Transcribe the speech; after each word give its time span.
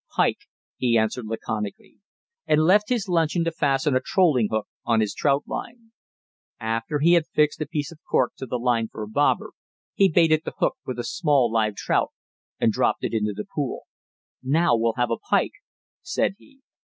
"Pike," 0.15 0.47
he 0.77 0.97
answered 0.97 1.27
laconically, 1.27 1.97
and 2.47 2.63
left 2.65 2.89
his 2.89 3.07
luncheon 3.07 3.43
to 3.43 3.51
fasten 3.51 3.95
a 3.95 3.99
trolling 4.03 4.47
hook 4.49 4.67
on 4.83 4.99
his 4.99 5.13
trout 5.13 5.43
line. 5.45 5.91
After 6.59 6.97
he 6.97 7.13
had 7.13 7.27
fixed 7.27 7.61
a 7.61 7.67
piece 7.67 7.91
of 7.91 7.99
cork 8.09 8.33
to 8.37 8.47
the 8.47 8.57
line 8.57 8.87
for 8.87 9.03
a 9.03 9.07
"bobber," 9.07 9.51
he 9.93 10.09
baited 10.09 10.41
the 10.43 10.55
hook 10.57 10.77
with 10.87 10.97
a 10.97 11.03
small 11.03 11.51
live 11.51 11.75
trout 11.75 12.09
and 12.59 12.71
dropped 12.71 13.03
it 13.03 13.13
into 13.13 13.33
the 13.33 13.45
pool. 13.53 13.81
"Now 14.41 14.75
we'll 14.75 14.93
have 14.93 15.11
a 15.11 15.19
pike," 15.19 15.51
said 16.01 16.33
he. 16.39 16.61